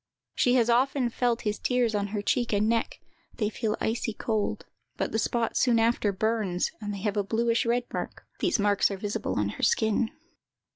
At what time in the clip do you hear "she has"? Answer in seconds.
0.33-0.67